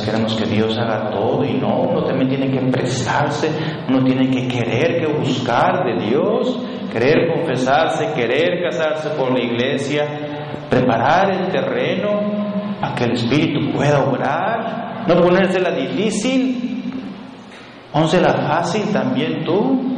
Queremos 0.05 0.35
que 0.35 0.47
Dios 0.47 0.79
haga 0.79 1.11
todo 1.11 1.45
y 1.45 1.55
no, 1.55 1.81
uno 1.83 2.05
también 2.05 2.29
tiene 2.29 2.51
que 2.51 2.61
prestarse, 2.71 3.51
uno 3.89 4.03
tiene 4.05 4.31
que 4.31 4.47
querer, 4.47 5.01
que 5.01 5.13
buscar 5.13 5.85
de 5.85 6.07
Dios, 6.07 6.65
querer 6.93 7.33
confesarse, 7.35 8.13
querer 8.15 8.63
casarse 8.63 9.11
por 9.11 9.33
la 9.33 9.45
iglesia, 9.45 10.05
preparar 10.71 11.33
el 11.33 11.49
terreno 11.49 12.79
para 12.81 12.95
que 12.95 13.05
el 13.05 13.13
Espíritu 13.13 13.73
pueda 13.73 14.05
obrar, 14.05 15.05
no 15.07 15.21
ponérsela 15.21 15.71
difícil, 15.73 16.93
pónsela 17.93 18.33
fácil 18.33 18.93
también 18.93 19.45
tú. 19.45 19.89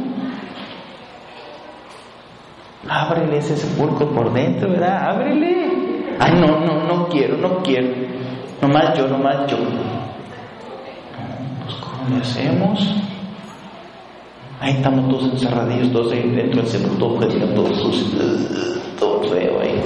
Ábrele 2.87 3.37
ese 3.37 3.57
sepulcro 3.57 4.11
por 4.13 4.31
dentro, 4.31 4.69
¿verdad? 4.69 5.09
Ábrele. 5.09 6.15
Ay, 6.19 6.33
no, 6.39 6.59
no, 6.59 6.83
no 6.85 7.07
quiero, 7.07 7.35
no 7.37 7.63
quiero. 7.63 7.89
No 8.61 8.67
más 8.67 8.97
yo, 8.97 9.07
no 9.07 9.17
más 9.17 9.47
yo. 9.47 9.57
Pues 11.63 11.75
¿cómo 11.75 12.09
le 12.09 12.21
hacemos? 12.21 12.95
Ahí 14.59 14.73
estamos 14.73 15.09
todos 15.09 15.33
encerradillos, 15.33 15.91
todos 15.91 16.13
ahí 16.13 16.29
dentro 16.29 16.61
del 16.61 16.71
centro, 16.71 16.91
todos 16.97 17.27
todos 17.55 17.77
sucios, 17.81 18.93
todo 18.99 19.21
feo 19.23 19.59
ahí. 19.61 19.81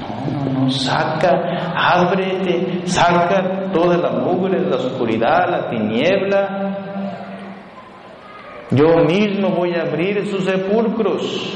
No, 0.00 0.44
no, 0.44 0.60
no, 0.60 0.70
saca, 0.70 1.72
ábrete, 1.76 2.82
saca 2.86 3.70
toda 3.72 3.98
la 3.98 4.10
mugre, 4.10 4.60
la 4.62 4.76
oscuridad, 4.76 5.50
la 5.50 5.68
tiniebla. 5.68 6.78
Yo 8.70 9.04
mismo 9.04 9.50
voy 9.50 9.74
a 9.74 9.82
abrir 9.82 10.26
sus 10.28 10.44
sepulcros 10.44 11.52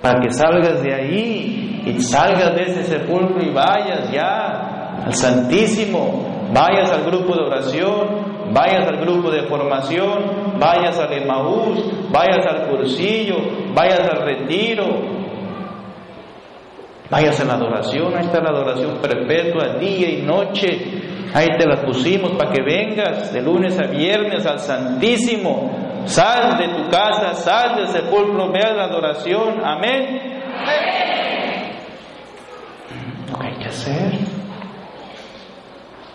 para 0.00 0.20
que 0.20 0.30
salgas 0.30 0.80
de 0.80 0.94
ahí 0.94 1.73
y 1.84 2.00
salgas 2.00 2.54
de 2.54 2.62
ese 2.62 2.82
sepulcro 2.84 3.42
y 3.42 3.50
vayas 3.50 4.10
ya 4.10 5.02
al 5.04 5.12
Santísimo, 5.12 6.48
vayas 6.52 6.90
al 6.92 7.04
grupo 7.04 7.34
de 7.34 7.42
oración, 7.42 8.52
vayas 8.52 8.86
al 8.88 8.98
grupo 8.98 9.30
de 9.30 9.42
formación, 9.42 10.58
vayas 10.58 10.98
al 10.98 11.12
Emaús, 11.12 12.10
vayas 12.10 12.46
al 12.46 12.68
cursillo, 12.68 13.36
vayas 13.74 14.00
al 14.00 14.22
retiro, 14.22 14.84
vayas 17.10 17.38
a 17.40 17.44
la 17.44 17.54
adoración, 17.54 18.16
ahí 18.16 18.24
está 18.24 18.40
la 18.40 18.50
adoración 18.50 18.98
perpetua, 19.02 19.78
día 19.78 20.08
y 20.08 20.22
noche, 20.22 20.68
ahí 21.34 21.48
te 21.58 21.66
la 21.66 21.82
pusimos 21.82 22.32
para 22.32 22.50
que 22.52 22.62
vengas 22.62 23.32
de 23.32 23.42
lunes 23.42 23.78
a 23.78 23.86
viernes 23.88 24.46
al 24.46 24.58
Santísimo, 24.58 25.84
Sal 26.06 26.58
de 26.58 26.68
tu 26.68 26.90
casa, 26.90 27.32
sal 27.34 27.76
del 27.76 27.88
sepulcro, 27.88 28.52
ve 28.52 28.60
a 28.60 28.74
la 28.74 28.84
adoración. 28.84 29.64
Amén. 29.64 30.42
Lo 30.52 31.03
que 33.64 33.68
que 33.68 33.68
hacer. 33.68 34.18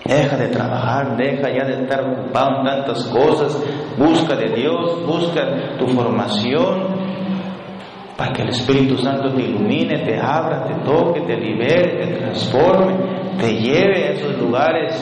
Deja 0.06 0.38
de 0.38 0.48
trabajar, 0.48 1.18
deja 1.18 1.50
ya 1.50 1.66
de 1.66 1.84
estar 1.84 2.02
ocupado 2.02 2.60
en 2.60 2.66
tantas 2.66 3.04
cosas. 3.06 3.62
Busca 3.98 4.36
de 4.36 4.56
Dios, 4.56 5.06
busca 5.06 5.78
tu 5.78 5.88
formación 5.88 7.10
para 8.18 8.34
que 8.34 8.42
el 8.42 8.50
Espíritu 8.50 8.98
Santo 8.98 9.34
te 9.34 9.44
ilumine, 9.44 10.00
te 10.00 10.20
abra, 10.20 10.66
te 10.66 10.74
toque, 10.84 11.22
te 11.22 11.38
libere, 11.38 12.06
te 12.06 12.18
transforme, 12.18 12.96
te 13.40 13.54
lleve 13.54 14.08
a 14.08 14.12
esos 14.12 14.38
lugares 14.40 14.96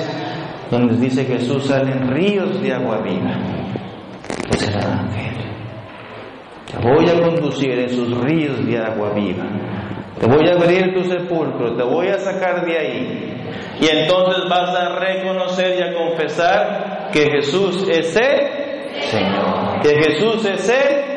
donde 0.69 0.97
dice 0.97 1.23
Jesús 1.23 1.65
salen 1.65 2.09
ríos 2.09 2.61
de 2.61 2.73
agua 2.73 3.01
viva 3.01 3.37
pues 4.47 4.67
el 4.67 4.75
ángel. 4.75 5.35
Te 6.65 6.77
voy 6.79 7.09
a 7.09 7.21
conducir 7.21 7.71
en 7.71 7.89
sus 7.89 8.17
ríos 8.21 8.65
de 8.65 8.77
agua 8.77 9.13
viva. 9.13 9.45
Te 10.19 10.27
voy 10.27 10.47
a 10.49 10.53
abrir 10.53 10.93
tu 10.93 11.03
sepulcro, 11.03 11.75
te 11.75 11.83
voy 11.83 12.07
a 12.07 12.19
sacar 12.19 12.65
de 12.65 12.77
ahí. 12.77 13.33
Y 13.79 13.87
entonces 13.87 14.49
vas 14.49 14.75
a 14.75 14.99
reconocer 14.99 15.79
y 15.79 15.83
a 15.83 15.93
confesar 15.93 17.09
que 17.11 17.29
Jesús 17.29 17.87
es 17.87 18.15
el 18.15 19.01
Señor. 19.03 19.81
Que 19.81 19.95
Jesús 19.95 20.45
es 20.45 20.69
el 20.69 21.07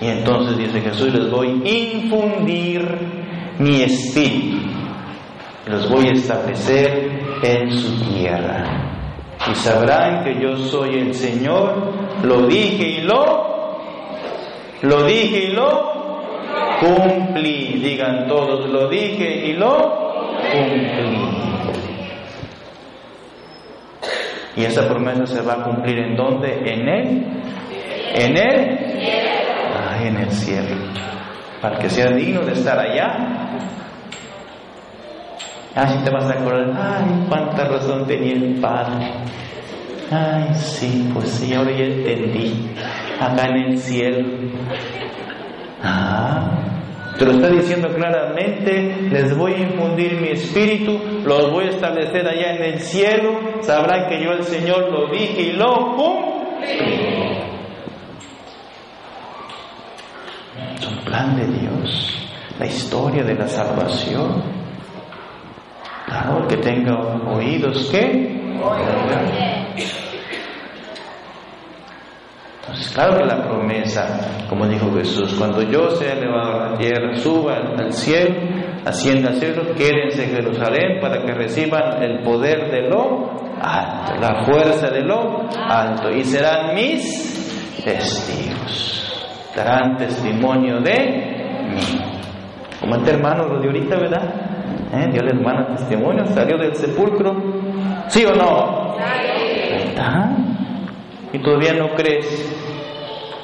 Y 0.00 0.08
entonces 0.08 0.56
dice 0.56 0.80
Jesús, 0.80 1.12
les 1.12 1.30
voy 1.30 1.48
a 1.48 1.68
infundir 1.68 2.82
mi 3.58 3.82
espíritu. 3.82 4.66
Los 5.66 5.90
voy 5.90 6.08
a 6.08 6.12
establecer 6.12 7.20
en 7.42 7.70
su 7.70 8.02
tierra 8.10 8.64
y 9.50 9.54
sabrán 9.54 10.24
que 10.24 10.40
yo 10.40 10.56
soy 10.56 10.98
el 10.98 11.14
Señor, 11.14 11.92
lo 12.22 12.46
dije 12.46 12.88
y 12.88 13.00
lo, 13.02 13.59
lo 14.82 15.04
dije 15.04 15.44
y 15.44 15.52
lo 15.52 15.90
cumplí, 16.80 17.80
digan 17.82 18.26
todos, 18.26 18.68
lo 18.68 18.88
dije 18.88 19.46
y 19.46 19.52
lo 19.54 20.22
cumplí. 20.52 21.30
Y 24.56 24.64
esa 24.64 24.88
promesa 24.88 25.26
se 25.26 25.42
va 25.42 25.54
a 25.54 25.62
cumplir 25.62 25.98
en 25.98 26.16
dónde? 26.16 26.60
En 26.64 26.88
él, 26.88 27.26
en 28.14 28.36
él, 28.36 28.78
ah, 29.76 30.02
en 30.02 30.16
el 30.16 30.30
cielo. 30.30 30.76
Para 31.62 31.78
que 31.78 31.88
sea 31.88 32.10
digno 32.10 32.40
de 32.42 32.52
estar 32.52 32.78
allá, 32.78 33.40
Así 35.74 35.96
te 36.04 36.10
vas 36.10 36.24
a 36.24 36.32
acordar, 36.32 36.74
ay, 36.76 37.26
cuánta 37.28 37.64
razón 37.64 38.04
tenía 38.06 38.32
el 38.32 38.60
Padre. 38.60 39.12
Ay, 40.10 40.54
sí, 40.54 41.08
pues 41.14 41.30
sí, 41.30 41.54
ahora 41.54 41.70
ya 41.70 41.84
entendí. 41.84 42.74
Acá 43.20 43.46
en 43.46 43.56
el 43.56 43.78
cielo. 43.78 44.28
Ah, 45.82 46.50
te 47.16 47.24
lo 47.24 47.32
está 47.32 47.48
diciendo 47.48 47.88
claramente, 47.94 49.08
les 49.10 49.36
voy 49.36 49.52
a 49.52 49.58
infundir 49.58 50.20
mi 50.20 50.28
espíritu, 50.28 50.98
los 51.24 51.52
voy 51.52 51.66
a 51.66 51.70
establecer 51.70 52.26
allá 52.26 52.54
en 52.56 52.62
el 52.64 52.80
cielo, 52.80 53.38
sabrán 53.60 54.08
que 54.08 54.24
yo 54.24 54.32
el 54.32 54.42
Señor 54.42 54.90
lo 54.90 55.10
dije 55.10 55.42
y 55.42 55.52
lo 55.52 55.96
cumplí. 55.96 57.10
Es 60.74 60.86
un 60.86 61.04
plan 61.04 61.36
de 61.36 61.46
Dios, 61.46 62.28
la 62.58 62.66
historia 62.66 63.22
de 63.22 63.34
la 63.34 63.46
salvación. 63.46 64.42
Claro, 66.06 66.48
que 66.48 66.56
tenga 66.56 66.96
oídos 67.32 67.94
Entonces, 67.94 69.59
claro 72.88 73.18
que 73.18 73.24
la 73.24 73.42
promesa, 73.42 74.46
como 74.48 74.66
dijo 74.66 74.90
Jesús, 74.94 75.34
cuando 75.34 75.62
yo 75.62 75.90
sea 75.90 76.12
elevado 76.12 76.52
a 76.52 76.70
la 76.70 76.78
tierra, 76.78 77.14
suba 77.16 77.56
al 77.56 77.92
cielo, 77.92 78.34
ascienda 78.84 79.30
al 79.30 79.36
cielo, 79.36 79.62
quédense 79.76 80.24
en 80.24 80.30
Jerusalén 80.36 81.00
para 81.00 81.22
que 81.24 81.32
reciban 81.32 82.02
el 82.02 82.22
poder 82.22 82.70
de 82.70 82.88
lo 82.88 83.30
alto, 83.60 84.14
la 84.20 84.44
fuerza 84.44 84.90
de 84.90 85.02
lo 85.02 85.48
alto, 85.68 86.10
y 86.10 86.24
serán 86.24 86.74
mis 86.74 87.82
testigos, 87.84 89.26
darán 89.54 89.96
testimonio 89.96 90.80
de 90.80 91.68
mí. 91.74 92.00
Como 92.80 92.96
este 92.96 93.10
hermano 93.10 93.46
lo 93.46 93.60
de 93.60 93.66
ahorita, 93.66 93.96
¿verdad? 93.96 94.34
¿Eh? 94.92 95.08
Dio 95.12 95.22
la 95.22 95.30
hermana 95.30 95.66
testimonio, 95.76 96.24
salió 96.26 96.56
del 96.56 96.74
sepulcro. 96.74 97.36
¿Sí 98.08 98.24
o 98.24 98.34
no? 98.34 98.96
Y 101.32 101.38
todavía 101.38 101.74
no 101.74 101.94
crees. 101.94 102.69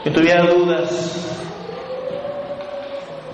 Y 0.07 0.11
todavía 0.11 0.41
dudas. 0.43 1.43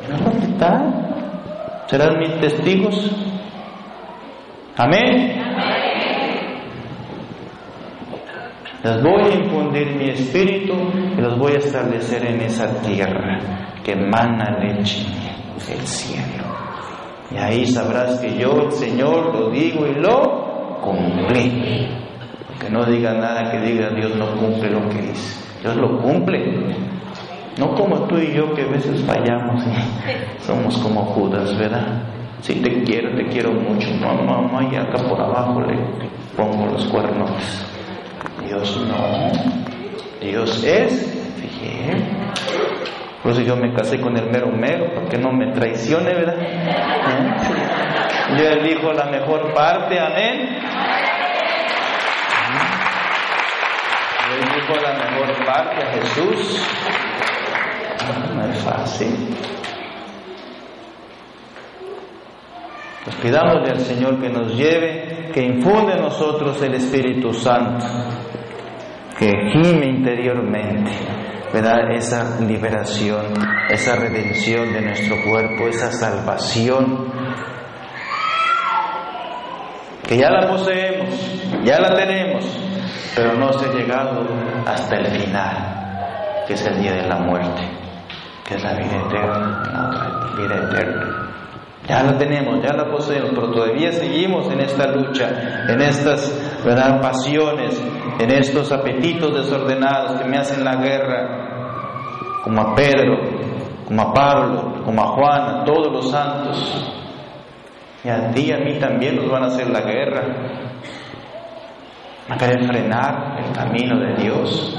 ¿Dónde 0.08 0.46
está? 0.46 1.84
¿Serán 1.86 2.18
mis 2.18 2.40
testigos? 2.40 3.10
Amén. 4.78 5.38
Les 8.82 9.02
voy 9.02 9.22
a 9.22 9.34
infundir 9.34 9.94
mi 9.96 10.08
espíritu 10.08 10.72
y 11.14 11.20
los 11.20 11.38
voy 11.38 11.52
a 11.52 11.58
establecer 11.58 12.24
en 12.24 12.40
esa 12.40 12.66
tierra 12.80 13.38
que 13.84 13.92
emana 13.92 14.58
leche, 14.58 15.04
el 15.70 15.86
cielo. 15.86 16.44
Y 17.30 17.36
ahí 17.36 17.66
sabrás 17.66 18.18
que 18.18 18.34
yo, 18.38 18.62
el 18.62 18.72
Señor, 18.72 19.34
lo 19.34 19.50
digo 19.50 19.86
y 19.86 19.94
lo 19.96 20.80
cumplí. 20.80 21.86
Que 22.58 22.70
no 22.70 22.86
diga 22.86 23.12
nada 23.12 23.50
que 23.50 23.60
diga 23.60 23.90
Dios 23.90 24.16
no 24.16 24.34
cumple 24.36 24.70
lo 24.70 24.88
que 24.88 25.02
dice. 25.02 25.51
Dios 25.62 25.76
lo 25.76 25.98
cumple. 25.98 26.74
No 27.58 27.74
como 27.74 28.06
tú 28.08 28.18
y 28.18 28.34
yo 28.34 28.52
que 28.54 28.62
a 28.62 28.66
veces 28.66 29.02
fallamos 29.04 29.62
somos 30.40 30.76
como 30.78 31.02
Judas, 31.04 31.56
¿verdad? 31.56 32.02
Si 32.40 32.54
te 32.54 32.82
quiero, 32.82 33.14
te 33.14 33.26
quiero 33.26 33.52
mucho, 33.52 33.88
mamá, 34.00 34.42
mamá, 34.42 34.68
y 34.72 34.74
acá 34.74 34.98
por 35.08 35.20
abajo 35.20 35.60
le 35.60 35.78
pongo 36.36 36.66
los 36.66 36.84
cuernos. 36.86 37.30
Dios 38.44 38.84
no. 38.88 39.30
Dios 40.20 40.64
es 40.64 41.22
fiel. 41.36 42.04
Por 43.22 43.32
eso 43.32 43.42
yo 43.42 43.54
me 43.54 43.72
casé 43.72 44.00
con 44.00 44.16
el 44.16 44.28
mero 44.30 44.48
mero, 44.48 44.92
para 44.94 45.08
que 45.08 45.18
no 45.18 45.30
me 45.30 45.52
traicione, 45.52 46.12
¿verdad? 46.12 46.36
¿Eh? 46.40 47.32
Yo 48.36 48.48
elijo 48.48 48.92
la 48.92 49.04
mejor 49.04 49.54
parte, 49.54 50.00
amén. 50.00 50.58
Yo 54.26 54.34
elijo 54.34 54.74
la 54.82 55.01
a 55.60 55.92
Jesús. 55.92 56.66
No 58.34 58.44
es 58.44 58.58
fácil. 58.58 59.36
Pues 63.04 63.16
pidámosle 63.16 63.70
al 63.70 63.80
Señor 63.80 64.20
que 64.20 64.28
nos 64.28 64.54
lleve, 64.54 65.30
que 65.34 65.42
infunde 65.42 65.94
en 65.94 66.02
nosotros 66.02 66.60
el 66.62 66.74
Espíritu 66.74 67.32
Santo, 67.32 67.84
que 69.18 69.30
gime 69.52 69.86
interiormente 69.86 70.90
¿verdad? 71.52 71.92
Esa 71.92 72.40
liberación, 72.40 73.34
esa 73.68 73.96
redención 73.96 74.72
de 74.72 74.80
nuestro 74.80 75.16
cuerpo, 75.28 75.68
esa 75.68 75.92
salvación, 75.92 77.12
que 80.08 80.16
ya 80.16 80.30
la 80.30 80.48
poseemos, 80.48 81.62
ya 81.62 81.78
la 81.78 81.94
tenemos, 81.94 82.44
pero 83.14 83.34
no 83.34 83.52
se 83.52 83.66
ha 83.66 83.72
llegado 83.72 84.26
hasta 84.66 84.96
el 84.96 85.06
final, 85.06 86.44
que 86.46 86.54
es 86.54 86.66
el 86.66 86.80
día 86.80 86.92
de 86.92 87.06
la 87.06 87.16
muerte, 87.16 87.62
que 88.46 88.54
es 88.54 88.62
la 88.62 88.74
vida 88.74 88.96
eterna, 89.06 89.62
la 89.72 89.88
otra 89.88 90.36
vida 90.36 90.56
eterna. 90.56 91.22
Ya 91.88 92.02
la 92.04 92.16
tenemos, 92.16 92.62
ya 92.62 92.72
la 92.74 92.90
poseemos, 92.90 93.30
pero 93.34 93.50
todavía 93.50 93.90
seguimos 93.90 94.50
en 94.52 94.60
esta 94.60 94.86
lucha, 94.86 95.64
en 95.68 95.80
estas 95.80 96.62
¿verdad? 96.64 97.00
pasiones, 97.00 97.82
en 98.20 98.30
estos 98.30 98.70
apetitos 98.70 99.34
desordenados 99.34 100.20
que 100.20 100.28
me 100.28 100.38
hacen 100.38 100.64
la 100.64 100.76
guerra, 100.76 101.42
como 102.44 102.60
a 102.60 102.74
Pedro, 102.74 103.18
como 103.86 104.02
a 104.02 104.14
Pablo, 104.14 104.82
como 104.84 105.02
a 105.02 105.06
Juan, 105.08 105.40
a 105.40 105.64
todos 105.64 105.92
los 105.92 106.10
santos. 106.10 106.98
Y 108.04 108.08
a 108.08 108.30
ti 108.30 108.46
y 108.46 108.52
a 108.52 108.58
mí 108.58 108.78
también 108.78 109.16
nos 109.16 109.30
van 109.30 109.44
a 109.44 109.46
hacer 109.46 109.68
la 109.68 109.80
guerra. 109.80 110.22
A 112.28 112.36
querer 112.36 112.64
frenar 112.66 113.40
el 113.44 113.52
camino 113.52 113.98
de 113.98 114.22
Dios. 114.22 114.76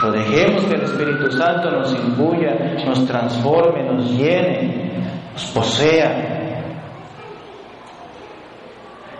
Pero 0.00 0.12
dejemos 0.12 0.64
que 0.64 0.74
el 0.74 0.82
Espíritu 0.82 1.32
Santo 1.32 1.70
nos 1.70 1.92
imbuya, 1.92 2.54
nos 2.86 3.04
transforme, 3.06 3.82
nos 3.84 4.10
llene, 4.10 4.92
nos 5.32 5.44
posea. 5.46 6.36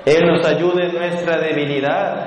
Él 0.04 0.26
nos 0.26 0.46
ayude 0.46 0.86
en 0.86 0.94
nuestra 0.94 1.38
debilidad. 1.38 2.26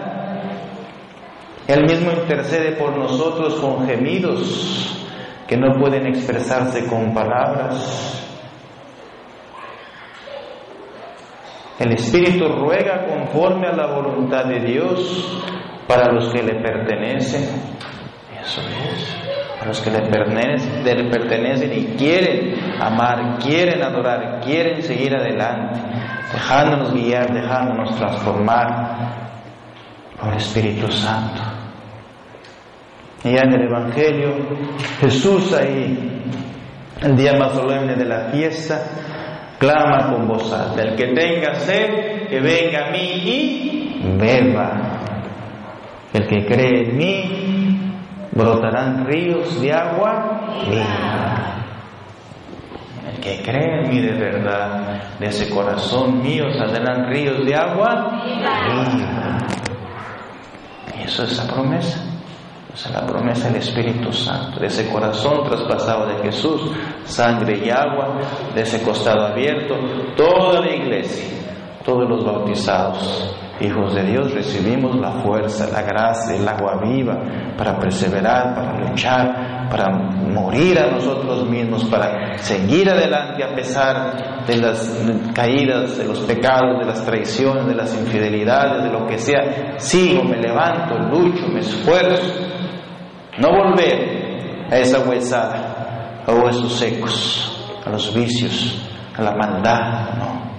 Él 1.67 1.83
mismo 1.83 2.11
intercede 2.11 2.73
por 2.73 2.97
nosotros 2.97 3.55
con 3.55 3.87
gemidos 3.87 4.97
que 5.47 5.57
no 5.57 5.79
pueden 5.79 6.07
expresarse 6.07 6.85
con 6.87 7.13
palabras. 7.13 8.30
El 11.81 11.93
Espíritu 11.93 12.47
ruega 12.47 13.07
conforme 13.07 13.65
a 13.65 13.71
la 13.71 13.87
voluntad 13.87 14.45
de 14.45 14.59
Dios 14.59 15.41
para 15.87 16.13
los 16.13 16.31
que 16.31 16.43
le 16.43 16.61
pertenecen. 16.61 17.41
Eso 18.39 18.61
es. 18.61 19.17
Para 19.57 19.69
los 19.69 19.81
que 19.81 19.89
le 19.89 20.01
pertenecen, 20.07 21.73
y 21.73 21.85
quieren 21.97 22.53
amar, 22.79 23.39
quieren 23.39 23.81
adorar, 23.81 24.41
quieren 24.41 24.83
seguir 24.83 25.15
adelante, 25.15 25.79
dejándonos 26.31 26.93
guiar, 26.93 27.33
dejándonos 27.33 27.95
transformar 27.95 28.97
por 30.19 30.29
el 30.29 30.37
Espíritu 30.37 30.87
Santo. 30.91 31.41
Y 33.23 33.31
ya 33.31 33.41
en 33.41 33.53
el 33.53 33.63
Evangelio, 33.63 34.35
Jesús 34.99 35.51
ahí, 35.53 36.23
el 37.01 37.17
día 37.17 37.33
más 37.39 37.53
solemne 37.53 37.95
de 37.95 38.05
la 38.05 38.29
fiesta, 38.29 38.83
clama 39.61 40.11
con 40.11 40.27
voz 40.27 40.51
alta, 40.51 40.81
el 40.81 40.95
que 40.95 41.07
tenga 41.13 41.53
sed, 41.53 42.27
que 42.27 42.39
venga 42.39 42.87
a 42.87 42.91
mí 42.91 42.97
y 42.99 44.01
beba. 44.17 44.73
El 46.11 46.27
que 46.27 46.45
cree 46.47 46.89
en 46.89 46.97
mí, 46.97 47.93
brotarán 48.31 49.05
ríos 49.05 49.61
de 49.61 49.71
agua 49.71 50.41
viva. 50.67 51.55
El 53.13 53.19
que 53.21 53.43
cree 53.43 53.83
en 53.83 53.89
mí 53.89 53.99
de 53.99 54.13
verdad, 54.13 55.03
de 55.19 55.27
ese 55.27 55.47
corazón 55.51 56.23
mío 56.23 56.51
saldrán 56.57 57.07
ríos 57.07 57.45
de 57.45 57.55
agua 57.55 58.19
viva. 58.25 59.37
Eso 61.05 61.23
es 61.23 61.37
la 61.37 61.53
promesa. 61.53 62.10
Esa 62.73 62.87
es 62.87 62.95
la 62.95 63.05
promesa 63.05 63.49
del 63.49 63.57
Espíritu 63.57 64.13
Santo, 64.13 64.59
de 64.59 64.67
ese 64.67 64.89
corazón 64.89 65.43
traspasado 65.43 66.07
de 66.07 66.23
Jesús, 66.23 66.71
sangre 67.03 67.59
y 67.65 67.69
agua, 67.69 68.17
de 68.55 68.61
ese 68.61 68.81
costado 68.81 69.27
abierto, 69.27 69.75
toda 70.15 70.61
la 70.61 70.73
iglesia, 70.73 71.37
todos 71.83 72.07
los 72.07 72.23
bautizados, 72.23 73.35
hijos 73.59 73.93
de 73.93 74.03
Dios, 74.03 74.33
recibimos 74.33 74.95
la 74.95 75.11
fuerza, 75.21 75.67
la 75.69 75.81
gracia, 75.81 76.37
el 76.37 76.47
agua 76.47 76.79
viva 76.81 77.19
para 77.57 77.77
perseverar, 77.77 78.55
para 78.55 78.79
luchar, 78.79 79.67
para 79.69 79.89
morir 79.89 80.79
a 80.79 80.91
nosotros 80.91 81.49
mismos, 81.49 81.83
para 81.85 82.37
seguir 82.37 82.89
adelante 82.89 83.43
a 83.43 83.53
pesar 83.53 84.45
de 84.47 84.57
las 84.57 84.97
caídas, 85.35 85.97
de 85.97 86.05
los 86.05 86.21
pecados, 86.21 86.79
de 86.79 86.85
las 86.85 87.05
traiciones, 87.05 87.67
de 87.67 87.75
las 87.75 87.93
infidelidades, 87.93 88.83
de 88.83 88.89
lo 88.89 89.05
que 89.07 89.17
sea. 89.17 89.77
Sigo, 89.77 90.23
me 90.23 90.37
levanto, 90.37 90.97
lucho, 90.97 91.47
me 91.49 91.59
esfuerzo 91.59 92.51
no 93.37 93.49
volver 93.49 94.67
a 94.69 94.77
esa 94.77 94.99
huesada, 95.07 96.23
a 96.25 96.31
huesos 96.31 96.73
secos, 96.73 97.79
a 97.85 97.89
los 97.89 98.13
vicios, 98.13 98.81
a 99.17 99.21
la 99.21 99.35
maldad, 99.35 100.13
no. 100.17 100.51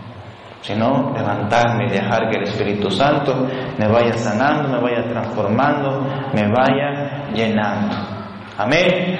Sino 0.60 1.12
levantarme 1.12 1.86
y 1.86 1.90
dejar 1.90 2.30
que 2.30 2.38
el 2.38 2.44
Espíritu 2.44 2.88
Santo 2.90 3.48
me 3.76 3.88
vaya 3.88 4.12
sanando, 4.12 4.68
me 4.68 4.80
vaya 4.80 5.08
transformando, 5.08 6.06
me 6.32 6.48
vaya 6.48 7.28
llenando. 7.34 7.96
Amén. 8.56 9.18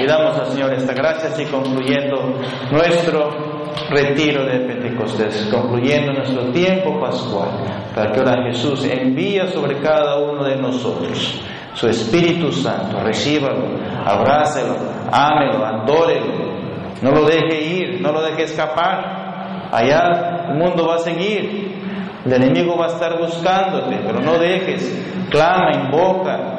Y 0.00 0.06
damos 0.06 0.36
al 0.38 0.46
Señor 0.46 0.72
esta 0.74 0.92
gracia, 0.92 1.28
así 1.28 1.44
concluyendo 1.44 2.34
nuestro 2.72 3.62
retiro 3.90 4.44
de 4.44 4.58
Pentecostés, 4.60 5.48
concluyendo 5.52 6.12
nuestro 6.14 6.50
tiempo 6.50 6.98
pascual, 6.98 7.50
para 7.94 8.10
que 8.10 8.18
ahora 8.18 8.42
Jesús 8.50 8.84
envía 8.84 9.46
sobre 9.48 9.78
cada 9.80 10.18
uno 10.18 10.42
de 10.44 10.56
nosotros 10.56 11.42
su 11.74 11.88
Espíritu 11.88 12.52
Santo, 12.52 13.00
recíbalo, 13.00 13.78
abrácelo, 14.04 14.76
ámelo, 15.10 15.64
adórelo, 15.64 16.52
no 17.00 17.10
lo 17.10 17.24
deje 17.24 17.60
ir, 17.60 18.00
no 18.00 18.12
lo 18.12 18.22
deje 18.22 18.44
escapar. 18.44 19.68
Allá 19.72 20.48
el 20.50 20.54
mundo 20.56 20.86
va 20.86 20.96
a 20.96 20.98
seguir, 20.98 21.80
el 22.24 22.32
enemigo 22.32 22.76
va 22.76 22.86
a 22.86 22.88
estar 22.88 23.18
buscándote, 23.18 24.00
pero 24.04 24.20
no 24.20 24.38
dejes, 24.38 25.26
clama, 25.30 25.70
invoca, 25.74 26.51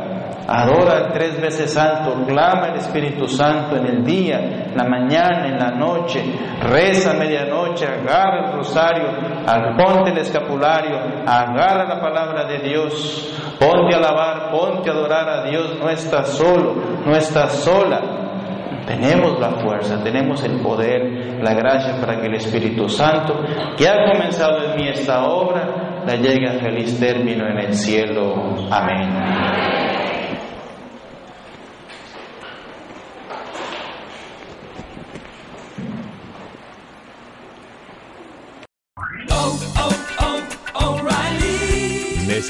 Adora 0.48 1.10
tres 1.14 1.40
veces 1.40 1.72
santo, 1.72 2.26
clama 2.28 2.68
el 2.68 2.76
Espíritu 2.76 3.28
Santo 3.28 3.78
en 3.78 3.86
el 3.86 4.04
día, 4.04 4.40
en 4.40 4.76
la 4.76 4.84
mañana, 4.84 5.48
en 5.48 5.58
la 5.58 5.72
noche, 5.72 6.22
reza 6.62 7.12
a 7.12 7.14
medianoche, 7.14 7.86
agarra 7.86 8.48
el 8.48 8.58
rosario, 8.58 9.06
ponte 9.78 10.12
el 10.12 10.18
escapulario, 10.18 11.00
agarra 11.26 11.86
la 11.86 12.02
palabra 12.02 12.44
de 12.46 12.60
Dios, 12.60 13.34
ponte 13.58 13.96
a 13.96 14.00
alabar, 14.00 14.52
ponte 14.52 14.90
a 14.90 14.94
adorar 14.94 15.30
a 15.30 15.44
Dios, 15.50 15.78
no 15.80 15.90
estás 15.90 16.30
solo, 16.30 16.76
no 17.06 17.16
estás 17.16 17.54
sola. 17.64 18.02
Tenemos 18.86 19.40
la 19.40 19.52
fuerza, 19.62 20.04
tenemos 20.04 20.44
el 20.44 20.60
poder, 20.62 21.42
la 21.42 21.54
gracia 21.54 22.02
para 22.02 22.20
que 22.20 22.28
el 22.28 22.36
Espíritu 22.36 22.90
Santo, 22.90 23.34
que 23.78 23.88
ha 23.88 24.12
comenzado 24.12 24.62
en 24.66 24.76
mí 24.76 24.90
esta 24.90 25.24
obra, 25.24 26.02
la 26.06 26.16
llegue 26.16 26.50
a 26.50 26.60
feliz 26.60 27.00
término 27.00 27.48
en 27.48 27.60
el 27.60 27.74
cielo. 27.74 28.34
Amén. 28.70 29.83